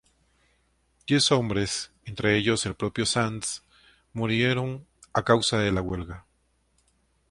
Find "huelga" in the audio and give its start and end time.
5.83-6.25